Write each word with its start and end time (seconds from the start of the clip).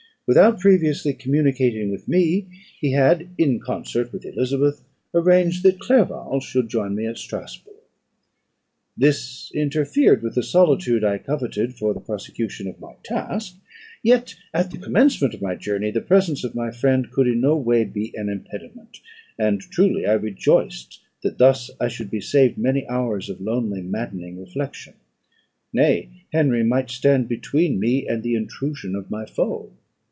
Without 0.27 0.61
previously 0.61 1.13
communicating 1.13 1.91
with 1.91 2.07
me, 2.07 2.47
he 2.79 2.91
had, 2.93 3.27
in 3.37 3.59
concert 3.59 4.13
with 4.13 4.23
Elizabeth, 4.23 4.81
arranged 5.13 5.61
that 5.63 5.79
Clerval 5.79 6.39
should 6.39 6.69
join 6.69 6.95
me 6.95 7.05
at 7.05 7.17
Strasburgh. 7.17 7.73
This 8.95 9.51
interfered 9.53 10.21
with 10.23 10.35
the 10.35 10.43
solitude 10.43 11.03
I 11.03 11.17
coveted 11.17 11.73
for 11.75 11.93
the 11.93 11.99
prosecution 11.99 12.69
of 12.69 12.79
my 12.79 12.95
task; 13.03 13.57
yet 14.03 14.35
at 14.53 14.71
the 14.71 14.77
commencement 14.77 15.33
of 15.33 15.41
my 15.41 15.53
journey 15.55 15.91
the 15.91 15.99
presence 15.99 16.45
of 16.45 16.55
my 16.55 16.71
friend 16.71 17.11
could 17.11 17.27
in 17.27 17.41
no 17.41 17.57
way 17.57 17.83
be 17.83 18.13
an 18.15 18.29
impediment, 18.29 19.01
and 19.37 19.59
truly 19.59 20.05
I 20.05 20.13
rejoiced 20.13 21.01
that 21.23 21.39
thus 21.39 21.69
I 21.77 21.89
should 21.89 22.09
be 22.11 22.21
saved 22.21 22.57
many 22.57 22.87
hours 22.87 23.29
of 23.29 23.41
lonely, 23.41 23.81
maddening 23.81 24.39
reflection. 24.39 24.93
Nay, 25.73 26.07
Henry 26.31 26.63
might 26.63 26.89
stand 26.89 27.27
between 27.27 27.81
me 27.81 28.07
and 28.07 28.23
the 28.23 28.35
intrusion 28.35 28.95
of 28.95 29.11
my 29.11 29.25
foe. 29.25 29.73